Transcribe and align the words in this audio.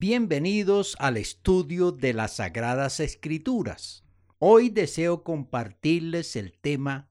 Bienvenidos 0.00 0.94
al 1.00 1.16
estudio 1.16 1.90
de 1.90 2.12
las 2.12 2.36
Sagradas 2.36 3.00
Escrituras. 3.00 4.04
Hoy 4.38 4.68
deseo 4.68 5.24
compartirles 5.24 6.36
el 6.36 6.52
tema 6.52 7.10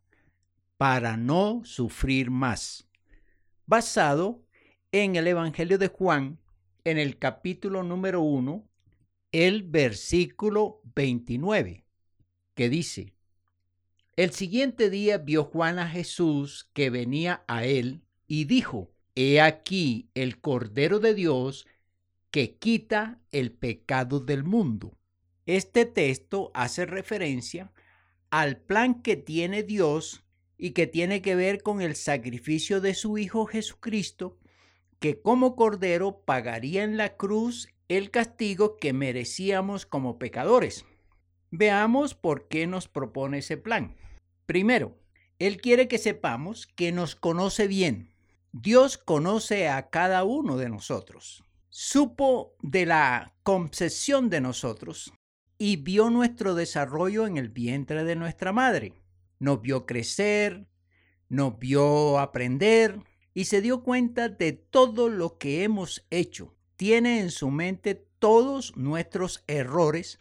para 0.77 1.17
no 1.17 1.63
sufrir 1.65 2.31
más, 2.31 2.87
basado 3.65 4.41
en 4.93 5.17
el 5.17 5.27
Evangelio 5.27 5.77
de 5.77 5.89
Juan, 5.89 6.39
en 6.85 6.97
el 6.97 7.17
capítulo 7.17 7.83
número 7.83 8.21
1, 8.21 8.65
el 9.33 9.63
versículo 9.63 10.79
29, 10.95 11.83
que 12.55 12.69
dice, 12.69 13.13
El 14.15 14.31
siguiente 14.31 14.89
día 14.89 15.17
vio 15.17 15.43
Juan 15.43 15.77
a 15.77 15.89
Jesús 15.89 16.69
que 16.71 16.89
venía 16.89 17.43
a 17.49 17.65
él 17.65 18.05
y 18.27 18.45
dijo, 18.45 18.93
He 19.13 19.41
aquí 19.41 20.09
el 20.13 20.39
Cordero 20.39 20.99
de 20.99 21.13
Dios 21.15 21.67
que 22.31 22.57
quita 22.57 23.21
el 23.31 23.51
pecado 23.51 24.19
del 24.19 24.43
mundo. 24.43 24.97
Este 25.45 25.85
texto 25.85 26.51
hace 26.53 26.85
referencia 26.85 27.71
al 28.29 28.57
plan 28.57 29.01
que 29.01 29.15
tiene 29.15 29.63
Dios 29.63 30.25
y 30.57 30.71
que 30.71 30.87
tiene 30.87 31.21
que 31.21 31.35
ver 31.35 31.63
con 31.63 31.81
el 31.81 31.95
sacrificio 31.95 32.81
de 32.81 32.93
su 32.93 33.17
Hijo 33.17 33.45
Jesucristo, 33.45 34.37
que 34.99 35.21
como 35.21 35.55
Cordero 35.55 36.23
pagaría 36.25 36.83
en 36.83 36.97
la 36.97 37.15
cruz 37.15 37.69
el 37.87 38.11
castigo 38.11 38.75
que 38.77 38.91
merecíamos 38.91 39.85
como 39.85 40.19
pecadores. 40.19 40.85
Veamos 41.49 42.13
por 42.13 42.49
qué 42.49 42.67
nos 42.67 42.89
propone 42.89 43.37
ese 43.37 43.55
plan. 43.55 43.95
Primero, 44.45 44.99
Él 45.39 45.61
quiere 45.61 45.87
que 45.87 45.97
sepamos 45.97 46.67
que 46.67 46.91
nos 46.91 47.15
conoce 47.15 47.67
bien. 47.67 48.11
Dios 48.51 48.97
conoce 48.97 49.69
a 49.69 49.89
cada 49.89 50.25
uno 50.25 50.57
de 50.57 50.67
nosotros 50.67 51.46
supo 51.69 52.55
de 52.61 52.85
la 52.85 53.35
concesión 53.43 54.29
de 54.29 54.41
nosotros 54.41 55.13
y 55.57 55.77
vio 55.77 56.09
nuestro 56.09 56.55
desarrollo 56.55 57.25
en 57.25 57.37
el 57.37 57.49
vientre 57.49 58.03
de 58.03 58.15
nuestra 58.15 58.51
madre. 58.51 58.93
Nos 59.39 59.61
vio 59.61 59.85
crecer, 59.85 60.67
nos 61.29 61.57
vio 61.59 62.19
aprender 62.19 62.99
y 63.33 63.45
se 63.45 63.61
dio 63.61 63.83
cuenta 63.83 64.29
de 64.29 64.53
todo 64.53 65.09
lo 65.09 65.37
que 65.37 65.63
hemos 65.63 66.05
hecho. 66.09 66.55
Tiene 66.75 67.19
en 67.19 67.31
su 67.31 67.51
mente 67.51 67.95
todos 68.19 68.75
nuestros 68.75 69.43
errores, 69.47 70.17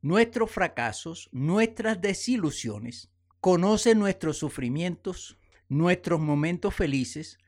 nuestros 0.00 0.50
fracasos, 0.50 1.28
nuestras 1.32 2.00
desilusiones. 2.00 3.10
Conoce 3.40 3.94
nuestros 3.94 4.38
sufrimientos, 4.38 5.38
nuestros 5.68 6.20
momentos 6.20 6.74
felices, 6.74 7.38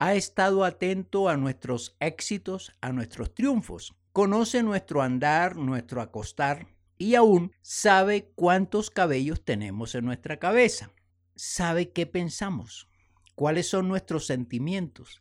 ha 0.00 0.14
estado 0.14 0.64
atento 0.64 1.28
a 1.28 1.36
nuestros 1.36 1.94
éxitos, 2.00 2.74
a 2.80 2.90
nuestros 2.90 3.34
triunfos, 3.34 3.94
conoce 4.12 4.62
nuestro 4.62 5.02
andar, 5.02 5.56
nuestro 5.56 6.00
acostar 6.00 6.68
y 6.96 7.16
aún 7.16 7.52
sabe 7.60 8.32
cuántos 8.34 8.88
cabellos 8.88 9.44
tenemos 9.44 9.94
en 9.94 10.06
nuestra 10.06 10.38
cabeza, 10.38 10.90
sabe 11.36 11.90
qué 11.90 12.06
pensamos, 12.06 12.88
cuáles 13.34 13.68
son 13.68 13.88
nuestros 13.88 14.24
sentimientos, 14.24 15.20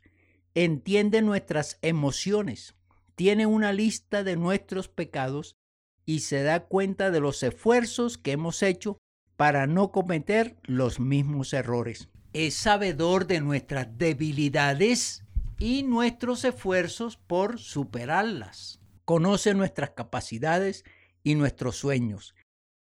entiende 0.56 1.22
nuestras 1.22 1.78
emociones, 1.82 2.74
tiene 3.16 3.46
una 3.48 3.74
lista 3.74 4.24
de 4.24 4.38
nuestros 4.38 4.88
pecados 4.88 5.58
y 6.06 6.22
se 6.22 6.42
da 6.42 6.68
cuenta 6.68 7.12
de 7.12 7.20
los 7.20 7.44
esfuerzos 7.44 8.18
que 8.18 8.32
hemos 8.32 8.64
hecho 8.64 8.98
para 9.36 9.68
no 9.68 9.92
cometer 9.92 10.56
los 10.64 11.02
mismos 11.02 11.52
errores 11.52 12.08
es 12.34 12.54
sabedor 12.54 13.28
de 13.28 13.42
nuestras 13.42 13.98
debilidades 13.98 15.24
y 15.58 15.84
nuestros 15.84 16.46
esfuerzos 16.46 17.18
por 17.18 17.60
superarlas. 17.60 18.80
Conoce 19.06 19.54
nuestras 19.54 19.92
capacidades 19.92 20.84
y 21.24 21.36
nuestros 21.36 21.76
sueños. 21.76 22.36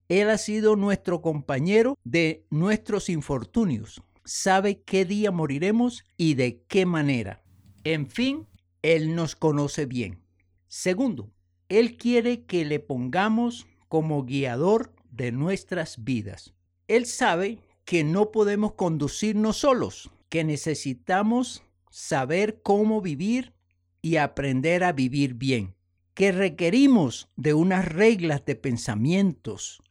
Él 0.09 0.29
ha 0.29 0.37
sido 0.37 0.75
nuestro 0.75 1.21
compañero 1.21 1.97
de 2.03 2.45
nuestros 2.49 3.09
infortunios. 3.09 4.01
Sabe 4.25 4.81
qué 4.81 5.05
día 5.05 5.31
moriremos 5.31 6.03
y 6.17 6.35
de 6.35 6.61
qué 6.67 6.85
manera. 6.85 7.43
En 7.83 8.09
fin, 8.09 8.47
Él 8.81 9.15
nos 9.15 9.35
conoce 9.35 9.85
bien. 9.85 10.19
Segundo, 10.67 11.31
Él 11.69 11.97
quiere 11.97 12.43
que 12.43 12.65
le 12.65 12.79
pongamos 12.79 13.65
como 13.87 14.23
guiador 14.23 14.93
de 15.11 15.31
nuestras 15.31 16.03
vidas. 16.03 16.53
Él 16.87 17.05
sabe 17.05 17.59
que 17.87 18.03
no 18.03 18.33
podemos 18.33 18.73
conducirnos 18.73 19.59
solos, 19.59 20.11
que 20.27 20.43
necesitamos 20.43 21.63
saber 21.89 22.61
cómo 22.61 23.01
vivir 23.01 23.53
y 24.01 24.17
aprender 24.17 24.83
a 24.83 24.91
vivir 24.91 25.35
bien, 25.35 25.73
que 26.13 26.33
requerimos 26.33 27.29
de 27.37 27.53
unas 27.53 27.85
reglas 27.85 28.43
de 28.43 28.57
pensamientos, 28.57 29.81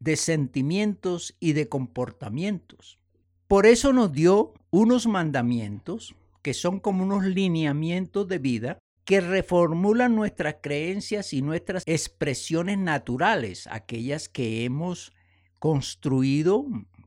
de 0.00 0.16
sentimientos 0.16 1.36
y 1.38 1.52
de 1.52 1.68
comportamientos. 1.68 2.98
Por 3.46 3.66
eso 3.66 3.92
nos 3.92 4.10
dio 4.10 4.54
unos 4.72 5.06
mandamientos 5.06 6.16
que 6.42 6.54
son 6.54 6.80
como 6.80 7.04
unos 7.04 7.24
lineamientos 7.24 8.26
de 8.26 8.38
vida 8.38 8.78
que 9.04 9.20
reformulan 9.20 10.16
nuestras 10.16 10.56
creencias 10.60 11.32
y 11.32 11.40
nuestras 11.40 11.84
expresiones 11.86 12.78
naturales, 12.78 13.68
aquellas 13.70 14.28
que 14.28 14.64
hemos 14.64 15.12
construido 15.60 16.66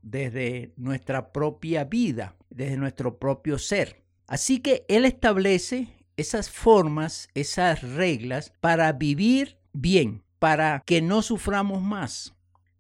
desde 0.09 0.73
nuestra 0.78 1.31
propia 1.31 1.84
vida, 1.84 2.35
desde 2.50 2.78
nuestro 2.78 3.18
propio 3.18 3.59
ser. 3.59 4.03
Así 4.25 4.59
que 4.59 4.85
Él 4.88 5.06
establece 5.06 5.88
esas 6.16 6.50
formas, 6.50 7.29
esas 7.34 7.81
reglas 7.81 8.53
para 8.59 8.91
vivir 8.94 9.57
bien, 9.73 10.23
para 10.40 10.84
que 10.85 11.01
no 11.01 11.22
suframos 11.22 11.81
más. 11.81 12.35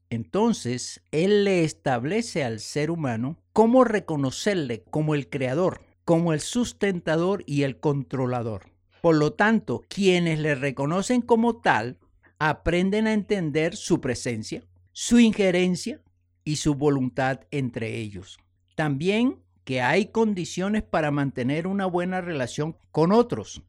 Entonces, 0.09 1.01
Él 1.11 1.43
le 1.43 1.63
establece 1.63 2.43
al 2.43 2.59
ser 2.59 2.91
humano 2.91 3.37
cómo 3.53 3.83
reconocerle 3.83 4.83
como 4.89 5.13
el 5.13 5.29
creador, 5.29 5.81
como 6.05 6.33
el 6.33 6.39
sustentador 6.39 7.43
y 7.45 7.63
el 7.63 7.79
controlador. 7.79 8.71
Por 9.01 9.15
lo 9.15 9.33
tanto, 9.33 9.83
quienes 9.89 10.39
le 10.39 10.55
reconocen 10.55 11.21
como 11.21 11.57
tal, 11.57 11.99
aprenden 12.39 13.07
a 13.07 13.13
entender 13.13 13.75
su 13.75 13.99
presencia, 13.99 14.63
su 14.91 15.19
injerencia, 15.19 16.01
y 16.47 16.55
su 16.55 16.75
voluntad 16.75 17.41
entre 17.51 17.97
ellos. 17.97 18.39
También 18.75 19.43
que 19.65 19.81
hay 19.81 20.05
condiciones 20.13 20.81
para 20.81 21.11
mantener 21.11 21.67
una 21.67 21.85
buena 21.85 22.21
relación 22.21 22.77
con 22.91 23.11
otros. 23.11 23.63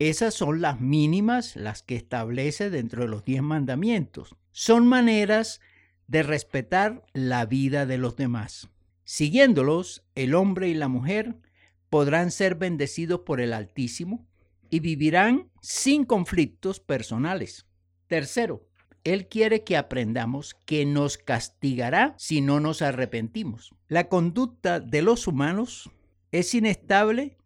Esas 0.00 0.34
son 0.34 0.60
las 0.60 0.80
mínimas, 0.80 1.54
las 1.54 1.84
que 1.84 1.94
establece 1.94 2.70
dentro 2.70 3.02
de 3.02 3.08
los 3.08 3.24
diez 3.24 3.40
mandamientos. 3.40 4.34
Son 4.50 4.84
maneras 4.84 5.60
de 6.08 6.24
respetar 6.24 7.04
la 7.12 7.46
vida 7.46 7.86
de 7.86 7.98
los 7.98 8.16
demás. 8.16 8.68
Siguiéndolos, 9.04 10.02
el 10.16 10.34
hombre 10.34 10.68
y 10.68 10.74
la 10.74 10.88
mujer 10.88 11.36
podrán 11.88 12.32
ser 12.32 12.56
bendecidos 12.56 13.20
por 13.20 13.40
el 13.40 13.52
Altísimo 13.52 14.26
y 14.70 14.80
vivirán 14.80 15.52
sin 15.60 16.04
conflictos 16.04 16.80
personales. 16.80 17.64
Tercero, 18.08 18.66
él 19.04 19.28
quiere 19.28 19.64
que 19.64 19.76
aprendamos 19.76 20.56
que 20.64 20.86
nos 20.86 21.18
castigará 21.18 22.14
si 22.16 22.40
no 22.40 22.58
nos 22.58 22.80
arrepentimos. 22.80 23.74
La 23.88 24.08
conducta 24.08 24.80
de 24.80 25.02
los 25.02 25.26
humanos 25.26 25.90
es 26.32 26.54
inestable 26.54 27.36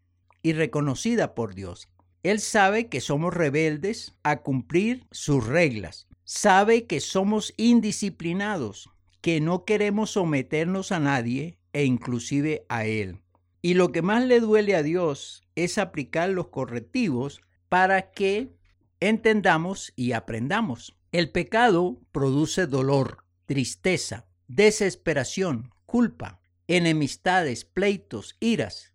y 0.40 0.52
reconocida 0.52 1.34
por 1.34 1.54
Dios. 1.54 1.88
Él 2.22 2.40
sabe 2.40 2.88
que 2.88 3.00
somos 3.00 3.34
rebeldes 3.34 4.14
a 4.22 4.38
cumplir 4.38 5.04
sus 5.10 5.46
reglas. 5.46 6.06
Sabe 6.24 6.86
que 6.86 7.00
somos 7.00 7.54
indisciplinados, 7.56 8.88
que 9.20 9.40
no 9.40 9.64
queremos 9.64 10.10
someternos 10.10 10.92
a 10.92 11.00
nadie 11.00 11.58
e 11.72 11.84
inclusive 11.84 12.66
a 12.68 12.84
Él. 12.84 13.20
Y 13.62 13.74
lo 13.74 13.90
que 13.90 14.02
más 14.02 14.24
le 14.24 14.38
duele 14.38 14.76
a 14.76 14.82
Dios 14.84 15.42
es 15.56 15.78
aplicar 15.78 16.30
los 16.30 16.48
correctivos 16.48 17.40
para 17.68 18.12
que 18.12 18.52
entendamos 19.00 19.92
y 19.96 20.12
aprendamos. 20.12 20.97
El 21.10 21.30
pecado 21.30 22.02
produce 22.12 22.66
dolor, 22.66 23.24
tristeza, 23.46 24.26
desesperación, 24.46 25.72
culpa, 25.86 26.42
enemistades, 26.66 27.64
pleitos, 27.64 28.36
iras. 28.40 28.92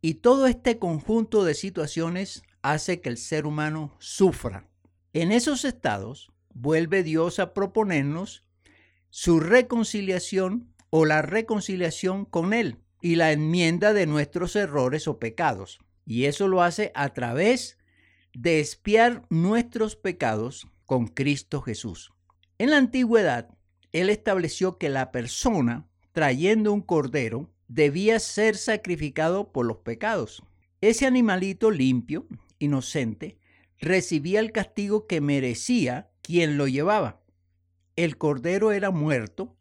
Y 0.00 0.14
todo 0.14 0.46
este 0.46 0.78
conjunto 0.78 1.44
de 1.44 1.52
situaciones 1.52 2.42
hace 2.62 3.02
que 3.02 3.10
el 3.10 3.18
ser 3.18 3.44
humano 3.44 3.94
sufra. 3.98 4.66
En 5.12 5.30
esos 5.30 5.66
estados 5.66 6.32
vuelve 6.54 7.02
Dios 7.02 7.38
a 7.38 7.52
proponernos 7.52 8.46
su 9.10 9.38
reconciliación 9.38 10.72
o 10.88 11.04
la 11.04 11.20
reconciliación 11.20 12.24
con 12.24 12.54
Él 12.54 12.78
y 13.02 13.16
la 13.16 13.32
enmienda 13.32 13.92
de 13.92 14.06
nuestros 14.06 14.56
errores 14.56 15.06
o 15.06 15.18
pecados. 15.18 15.80
Y 16.06 16.24
eso 16.24 16.48
lo 16.48 16.62
hace 16.62 16.92
a 16.94 17.10
través 17.10 17.76
de 18.32 18.60
espiar 18.60 19.26
nuestros 19.28 19.96
pecados 19.96 20.66
con 20.86 21.08
Cristo 21.08 21.60
Jesús. 21.60 22.12
En 22.58 22.70
la 22.70 22.78
antigüedad, 22.78 23.50
él 23.92 24.08
estableció 24.08 24.78
que 24.78 24.88
la 24.88 25.12
persona 25.12 25.86
trayendo 26.12 26.72
un 26.72 26.80
cordero 26.80 27.50
debía 27.68 28.18
ser 28.20 28.56
sacrificado 28.56 29.52
por 29.52 29.66
los 29.66 29.78
pecados. 29.78 30.42
Ese 30.80 31.06
animalito 31.06 31.70
limpio, 31.70 32.26
inocente, 32.58 33.38
recibía 33.78 34.40
el 34.40 34.52
castigo 34.52 35.06
que 35.06 35.20
merecía 35.20 36.10
quien 36.22 36.56
lo 36.56 36.68
llevaba. 36.68 37.20
El 37.96 38.16
cordero 38.16 38.72
era 38.72 38.90
muerto, 38.90 39.56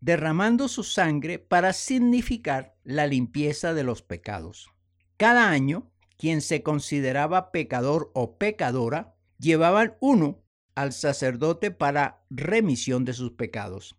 derramando 0.00 0.68
su 0.68 0.82
sangre 0.82 1.38
para 1.38 1.72
significar 1.72 2.74
la 2.84 3.06
limpieza 3.06 3.74
de 3.74 3.84
los 3.84 4.02
pecados. 4.02 4.70
Cada 5.16 5.50
año, 5.50 5.90
quien 6.16 6.40
se 6.40 6.62
consideraba 6.62 7.52
pecador 7.52 8.10
o 8.14 8.38
pecadora, 8.38 9.14
llevaban 9.38 9.96
uno 10.00 10.42
al 10.80 10.94
sacerdote 10.94 11.70
para 11.70 12.24
remisión 12.30 13.04
de 13.04 13.12
sus 13.12 13.32
pecados. 13.32 13.96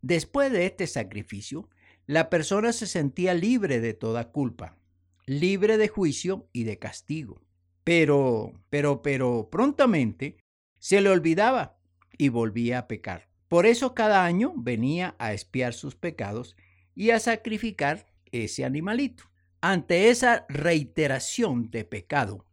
Después 0.00 0.50
de 0.50 0.64
este 0.64 0.86
sacrificio, 0.86 1.68
la 2.06 2.30
persona 2.30 2.72
se 2.72 2.86
sentía 2.86 3.34
libre 3.34 3.80
de 3.80 3.92
toda 3.92 4.30
culpa, 4.32 4.78
libre 5.26 5.76
de 5.76 5.88
juicio 5.88 6.48
y 6.54 6.64
de 6.64 6.78
castigo. 6.78 7.42
Pero, 7.84 8.52
pero, 8.70 9.02
pero 9.02 9.50
prontamente 9.50 10.38
se 10.78 11.02
le 11.02 11.10
olvidaba 11.10 11.76
y 12.16 12.30
volvía 12.30 12.78
a 12.78 12.88
pecar. 12.88 13.28
Por 13.48 13.66
eso 13.66 13.94
cada 13.94 14.24
año 14.24 14.54
venía 14.56 15.14
a 15.18 15.34
espiar 15.34 15.74
sus 15.74 15.96
pecados 15.96 16.56
y 16.94 17.10
a 17.10 17.20
sacrificar 17.20 18.06
ese 18.32 18.64
animalito. 18.64 19.24
Ante 19.60 20.08
esa 20.08 20.46
reiteración 20.48 21.70
de 21.70 21.84
pecado 21.84 22.46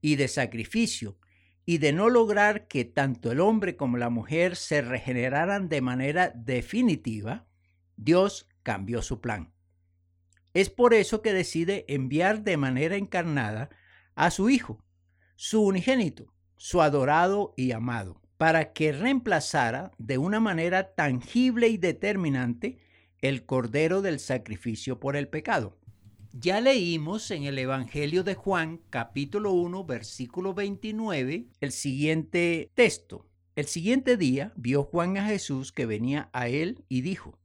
y 0.00 0.16
de 0.16 0.28
sacrificio 0.28 1.18
y 1.68 1.76
de 1.76 1.92
no 1.92 2.08
lograr 2.08 2.66
que 2.66 2.86
tanto 2.86 3.30
el 3.30 3.40
hombre 3.40 3.76
como 3.76 3.98
la 3.98 4.08
mujer 4.08 4.56
se 4.56 4.80
regeneraran 4.80 5.68
de 5.68 5.82
manera 5.82 6.32
definitiva, 6.34 7.46
Dios 7.94 8.48
cambió 8.62 9.02
su 9.02 9.20
plan. 9.20 9.52
Es 10.54 10.70
por 10.70 10.94
eso 10.94 11.20
que 11.20 11.34
decide 11.34 11.84
enviar 11.86 12.42
de 12.42 12.56
manera 12.56 12.96
encarnada 12.96 13.68
a 14.14 14.30
su 14.30 14.48
Hijo, 14.48 14.82
su 15.36 15.62
unigénito, 15.62 16.32
su 16.56 16.80
adorado 16.80 17.52
y 17.54 17.72
amado, 17.72 18.22
para 18.38 18.72
que 18.72 18.92
reemplazara 18.92 19.92
de 19.98 20.16
una 20.16 20.40
manera 20.40 20.94
tangible 20.94 21.68
y 21.68 21.76
determinante 21.76 22.78
el 23.20 23.44
cordero 23.44 24.00
del 24.00 24.20
sacrificio 24.20 25.00
por 25.00 25.16
el 25.16 25.28
pecado. 25.28 25.77
Ya 26.40 26.60
leímos 26.60 27.32
en 27.32 27.42
el 27.42 27.58
Evangelio 27.58 28.22
de 28.22 28.36
Juan 28.36 28.80
capítulo 28.90 29.50
1 29.54 29.84
versículo 29.84 30.54
29 30.54 31.48
el 31.60 31.72
siguiente 31.72 32.70
texto. 32.74 33.26
El 33.56 33.66
siguiente 33.66 34.16
día 34.16 34.52
vio 34.54 34.84
Juan 34.84 35.16
a 35.16 35.26
Jesús 35.26 35.72
que 35.72 35.84
venía 35.84 36.30
a 36.32 36.46
él 36.46 36.84
y 36.88 37.00
dijo, 37.00 37.36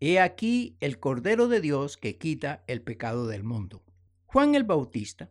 He 0.00 0.18
aquí 0.18 0.78
el 0.80 0.98
Cordero 0.98 1.46
de 1.48 1.60
Dios 1.60 1.98
que 1.98 2.16
quita 2.16 2.64
el 2.68 2.80
pecado 2.80 3.26
del 3.26 3.44
mundo. 3.44 3.84
Juan 4.24 4.54
el 4.54 4.64
Bautista, 4.64 5.30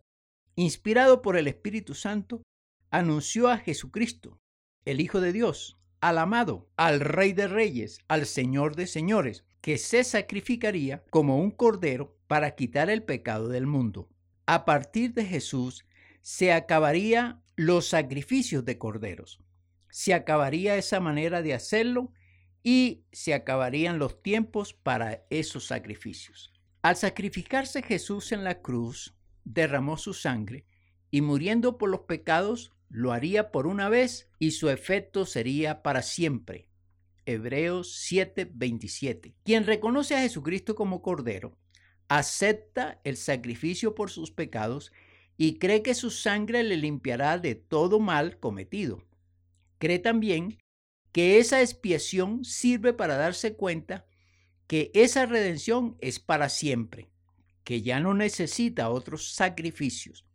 inspirado 0.56 1.24
por 1.24 1.38
el 1.38 1.48
Espíritu 1.48 1.96
Santo, 1.96 2.44
anunció 2.92 3.48
a 3.48 3.58
Jesucristo, 3.58 4.38
el 4.86 5.02
Hijo 5.02 5.22
de 5.22 5.34
Dios, 5.34 5.80
al 6.02 6.20
amado, 6.20 6.70
al 6.78 7.00
Rey 7.00 7.34
de 7.34 7.48
Reyes, 7.48 7.98
al 8.08 8.28
Señor 8.28 8.76
de 8.76 8.86
Señores, 8.86 9.44
que 9.66 9.80
se 9.80 10.04
sacrificaría 10.04 11.04
como 11.10 11.40
un 11.40 11.50
cordero 11.50 12.16
para 12.28 12.54
quitar 12.54 12.92
el 12.92 13.02
pecado 13.02 13.48
del 13.48 13.66
mundo. 13.66 14.08
A 14.46 14.64
partir 14.64 15.16
de 15.16 15.26
Jesús 15.26 15.88
se 16.22 16.54
acabaría 16.54 17.42
los 17.56 17.88
sacrificios 17.88 18.64
de 18.64 18.78
corderos. 18.78 19.40
Se 19.90 20.14
acabaría 20.14 20.76
esa 20.76 21.00
manera 21.00 21.42
de 21.42 21.56
hacerlo 21.56 22.14
y 22.62 23.06
se 23.12 23.34
acabarían 23.34 23.98
los 23.98 24.22
tiempos 24.22 24.76
para 24.76 25.26
esos 25.32 25.66
sacrificios. 25.66 26.54
Al 26.84 26.96
sacrificarse 26.96 27.82
Jesús 27.82 28.34
en 28.34 28.44
la 28.44 28.62
cruz, 28.62 29.16
derramó 29.46 29.98
su 29.98 30.14
sangre 30.14 30.68
y 31.10 31.22
muriendo 31.22 31.80
por 31.80 31.90
los 31.90 32.02
pecados, 32.02 32.72
lo 32.88 33.14
haría 33.14 33.52
por 33.52 33.66
una 33.66 33.90
vez 33.90 34.30
y 34.38 34.52
su 34.52 34.70
efecto 34.70 35.26
sería 35.26 35.82
para 35.82 36.04
siempre. 36.04 36.70
Hebreos 37.26 37.96
7:27. 38.10 39.34
Quien 39.44 39.66
reconoce 39.66 40.16
a 40.16 40.22
Jesucristo 40.22 40.76
como 40.76 41.02
Cordero, 41.02 41.58
acepta 42.08 43.00
el 43.04 43.18
sacrificio 43.18 43.96
por 43.96 44.12
sus 44.12 44.32
pecados 44.32 44.92
y 45.38 45.58
cree 45.58 45.82
que 45.82 45.96
su 45.96 46.12
sangre 46.12 46.64
le 46.64 46.78
limpiará 46.78 47.38
de 47.38 47.56
todo 47.56 48.00
mal 48.00 48.40
cometido. 48.40 49.04
Cree 49.80 50.00
también 50.00 50.58
que 51.12 51.40
esa 51.40 51.62
expiación 51.62 52.44
sirve 52.44 52.94
para 52.94 53.18
darse 53.18 53.56
cuenta 53.56 54.06
que 54.68 54.92
esa 54.94 55.26
redención 55.26 55.98
es 56.02 56.20
para 56.20 56.50
siempre, 56.50 57.10
que 57.64 57.82
ya 57.82 58.00
no 58.00 58.14
necesita 58.14 58.90
otros 58.90 59.34
sacrificios, 59.34 60.26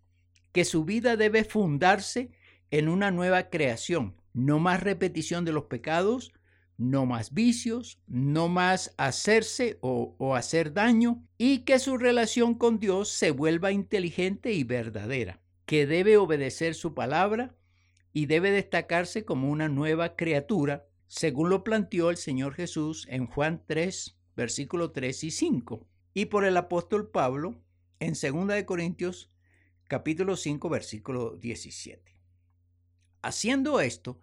que 0.53 0.65
su 0.65 0.85
vida 0.85 1.17
debe 1.17 1.45
fundarse 1.45 2.31
en 2.71 2.89
una 2.89 3.11
nueva 3.11 3.51
creación, 3.51 4.17
no 4.33 4.59
más 4.59 4.83
repetición 4.83 5.45
de 5.45 5.53
los 5.53 5.65
pecados, 5.65 6.33
no 6.81 7.05
más 7.05 7.35
vicios, 7.35 8.01
no 8.07 8.49
más 8.49 8.95
hacerse 8.97 9.77
o, 9.83 10.35
hacer 10.35 10.73
daño, 10.73 11.23
y 11.37 11.59
que 11.59 11.79
su 11.79 11.99
relación 11.99 12.55
con 12.55 12.81
Dios 12.81 13.11
se 13.11 13.33
vuelva 13.33 13.71
inteligente 13.71 14.53
y 14.53 14.65
verdadera, 14.65 15.43
que 15.67 15.87
debe 15.87 16.17
obedecer 16.17 16.75
su 16.75 16.95
palabra 16.95 17.55
y 18.15 18.27
debe 18.27 18.51
destacarse 18.51 19.27
como 19.27 19.51
una 19.51 19.69
nueva 19.69 20.17
criatura, 20.17 20.87
según 21.07 21.51
lo 21.51 21.65
planteó 21.65 22.09
el 22.09 22.17
Señor 22.17 22.55
Jesús 22.55 23.07
en 23.11 23.27
Juan 23.27 23.63
3, 23.67 24.17
versículo 24.35 24.91
3 24.91 25.25
y 25.25 25.31
5, 25.31 25.87
y 26.15 26.25
por 26.25 26.47
el 26.47 26.57
apóstol 26.57 27.11
Pablo 27.11 27.63
en 27.99 28.15
2 28.15 28.49
de 28.49 28.65
Corintios 28.65 29.31
capítulo 29.87 30.35
5, 30.35 30.71
versículo 30.71 31.37
17. 31.37 32.17
Haciendo 33.21 33.81
esto, 33.81 34.19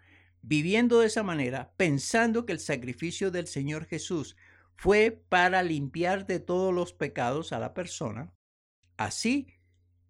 viviendo 0.47 1.01
de 1.01 1.07
esa 1.07 1.23
manera, 1.23 1.73
pensando 1.75 2.45
que 2.45 2.53
el 2.53 2.61
sacrificio 2.61 3.31
del 3.31 3.47
Señor 3.47 3.85
Jesús 3.85 4.37
fue 4.77 5.11
para 5.27 5.61
limpiar 5.61 6.25
de 6.25 6.39
todos 6.39 6.73
los 6.73 6.93
pecados 6.93 7.51
a 7.51 7.59
la 7.59 7.73
persona, 7.73 8.33
así 8.95 9.47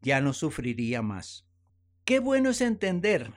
ya 0.01 0.21
no 0.21 0.33
sufriría 0.33 1.01
más. 1.01 1.47
Qué 2.05 2.19
bueno 2.19 2.51
es 2.51 2.61
entender 2.61 3.33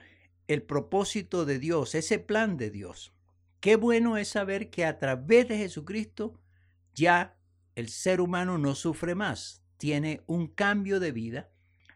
el 0.47 0.61
propósito 0.61 1.45
de 1.45 1.57
Dios, 1.57 1.95
ese 1.95 2.19
plan 2.19 2.55
de 2.57 2.69
Dios. 2.69 3.15
Qué 3.61 3.77
bueno 3.77 4.17
es 4.17 4.27
saber 4.27 4.69
que 4.69 4.85
a 4.85 4.99
través 4.99 5.47
de 5.47 5.57
Jesucristo 5.57 6.39
ya 6.93 7.35
el 7.73 7.89
ser 7.89 8.21
humano 8.21 8.59
no 8.59 8.75
sufre 8.75 9.15
más, 9.15 9.63
tiene 9.77 10.21
un 10.27 10.45
cambio 10.45 10.99
de 10.99 11.11
vida, 11.11 11.49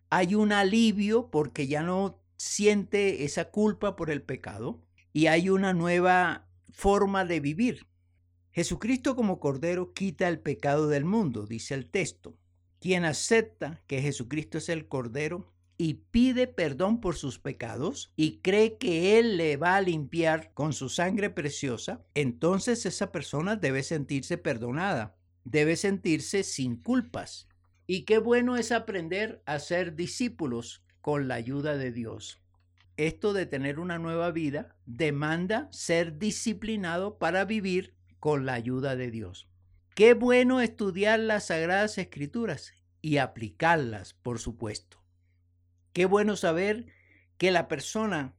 hay 0.09 0.33
un 0.33 0.51
alivio 0.51 1.29
porque 1.29 1.67
ya 1.67 1.83
no 1.83 2.23
siente 2.37 3.23
esa 3.23 3.51
culpa 3.51 3.95
por 3.95 4.09
el 4.09 4.23
pecado 4.23 4.84
y 5.15 5.27
hay 5.27 5.49
una 5.49 5.73
nueva 5.73 6.45
forma 6.73 7.23
de 7.23 7.39
vivir. 7.39 7.87
Jesucristo 8.51 9.15
como 9.15 9.39
Cordero 9.39 9.93
quita 9.93 10.27
el 10.27 10.41
pecado 10.41 10.89
del 10.89 11.05
mundo, 11.05 11.45
dice 11.45 11.73
el 11.73 11.89
texto. 11.89 12.37
Quien 12.81 13.05
acepta 13.05 13.81
que 13.87 14.01
Jesucristo 14.01 14.57
es 14.57 14.67
el 14.67 14.89
Cordero 14.89 15.53
y 15.77 15.93
pide 16.11 16.47
perdón 16.47 16.99
por 16.99 17.15
sus 17.15 17.39
pecados 17.39 18.11
y 18.17 18.39
cree 18.39 18.77
que 18.77 19.17
Él 19.17 19.37
le 19.37 19.55
va 19.55 19.77
a 19.77 19.81
limpiar 19.81 20.51
con 20.53 20.73
su 20.73 20.89
sangre 20.89 21.29
preciosa, 21.29 22.05
entonces 22.13 22.85
esa 22.85 23.13
persona 23.13 23.55
debe 23.55 23.83
sentirse 23.83 24.37
perdonada, 24.37 25.15
debe 25.45 25.77
sentirse 25.77 26.43
sin 26.43 26.75
culpas. 26.75 27.47
Y 27.87 28.03
qué 28.03 28.17
bueno 28.17 28.57
es 28.57 28.73
aprender 28.73 29.41
a 29.45 29.59
ser 29.59 29.95
discípulos 29.95 30.83
con 30.99 31.29
la 31.29 31.35
ayuda 31.35 31.77
de 31.77 31.93
Dios. 31.93 32.41
Esto 32.97 33.33
de 33.33 33.45
tener 33.45 33.79
una 33.79 33.99
nueva 33.99 34.31
vida 34.31 34.75
demanda 34.85 35.67
ser 35.71 36.17
disciplinado 36.17 37.17
para 37.17 37.43
vivir 37.43 37.93
con 38.19 38.45
la 38.45 38.53
ayuda 38.53 38.95
de 38.95 39.11
Dios. 39.11 39.49
Qué 39.95 40.13
bueno 40.13 40.61
estudiar 40.61 41.19
las 41.19 41.47
sagradas 41.47 41.97
escrituras 41.97 42.73
y 43.01 43.17
aplicarlas, 43.17 44.13
por 44.13 44.39
supuesto. 44.39 45.03
Qué 45.93 46.05
bueno 46.05 46.35
saber 46.35 46.87
que 47.37 47.51
la 47.51 47.67
persona 47.67 48.35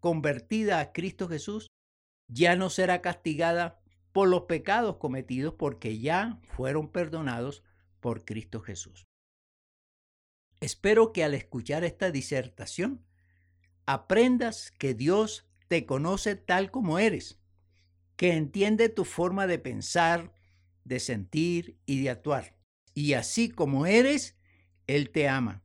convertida 0.00 0.80
a 0.80 0.92
Cristo 0.92 1.28
Jesús 1.28 1.66
ya 2.28 2.56
no 2.56 2.70
será 2.70 3.00
castigada 3.00 3.80
por 4.12 4.28
los 4.28 4.42
pecados 4.42 4.96
cometidos 4.96 5.54
porque 5.54 5.98
ya 5.98 6.38
fueron 6.42 6.90
perdonados 6.90 7.64
por 8.00 8.24
Cristo 8.24 8.60
Jesús. 8.60 9.04
Espero 10.60 11.12
que 11.12 11.24
al 11.24 11.34
escuchar 11.34 11.84
esta 11.84 12.10
disertación 12.10 13.04
aprendas 13.86 14.72
que 14.78 14.94
Dios 14.94 15.46
te 15.68 15.86
conoce 15.86 16.36
tal 16.36 16.70
como 16.70 16.98
eres, 16.98 17.38
que 18.16 18.34
entiende 18.34 18.88
tu 18.88 19.04
forma 19.04 19.46
de 19.46 19.58
pensar, 19.58 20.32
de 20.84 21.00
sentir 21.00 21.78
y 21.86 22.02
de 22.02 22.10
actuar. 22.10 22.56
Y 22.94 23.14
así 23.14 23.48
como 23.48 23.86
eres, 23.86 24.36
Él 24.86 25.10
te 25.10 25.28
ama 25.28 25.64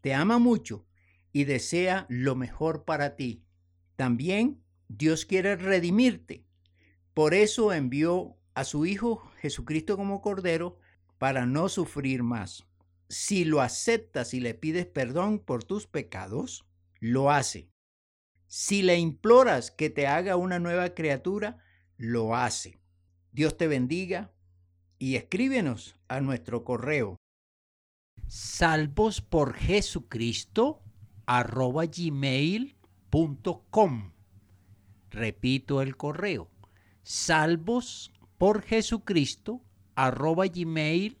te 0.00 0.14
ama 0.14 0.38
mucho 0.38 0.86
y 1.32 1.44
desea 1.44 2.06
lo 2.08 2.34
mejor 2.34 2.84
para 2.84 3.16
ti. 3.16 3.44
También 3.96 4.62
Dios 4.88 5.24
quiere 5.24 5.56
redimirte. 5.56 6.44
Por 7.14 7.34
eso 7.34 7.72
envió 7.72 8.36
a 8.54 8.64
su 8.64 8.86
Hijo 8.86 9.30
Jesucristo 9.40 9.96
como 9.96 10.22
Cordero 10.22 10.78
para 11.18 11.46
no 11.46 11.68
sufrir 11.68 12.22
más. 12.22 12.66
Si 13.08 13.44
lo 13.44 13.60
aceptas 13.60 14.34
y 14.34 14.40
le 14.40 14.54
pides 14.54 14.86
perdón 14.86 15.38
por 15.38 15.64
tus 15.64 15.86
pecados, 15.86 16.66
lo 17.00 17.30
hace. 17.30 17.72
Si 18.46 18.82
le 18.82 18.98
imploras 18.98 19.70
que 19.70 19.90
te 19.90 20.06
haga 20.06 20.36
una 20.36 20.58
nueva 20.58 20.94
criatura, 20.94 21.58
lo 21.96 22.36
hace. 22.36 22.80
Dios 23.32 23.56
te 23.56 23.66
bendiga 23.66 24.32
y 24.98 25.16
escríbenos 25.16 25.96
a 26.08 26.20
nuestro 26.20 26.64
correo 26.64 27.16
salvos 28.26 29.20
por 29.20 29.54
Jesucristo 29.54 30.82
arroba 31.26 31.86
gmail.com. 31.86 32.82
Repito 35.10 35.82
el 35.82 35.96
correo 35.96 36.50
salvos 37.02 38.12
por 38.38 38.62
Jesucristo 38.62 39.64
arroba 39.96 40.46
gmail.com. 40.46 41.20